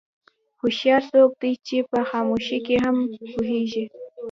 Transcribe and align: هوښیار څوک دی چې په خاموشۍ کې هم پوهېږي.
هوښیار 0.59 1.01
څوک 1.13 1.31
دی 1.41 1.51
چې 1.67 1.77
په 1.89 1.99
خاموشۍ 2.09 2.59
کې 2.65 2.75
هم 2.85 2.97
پوهېږي. 3.33 3.83